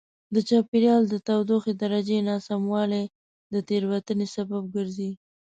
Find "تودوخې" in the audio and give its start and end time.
1.27-1.73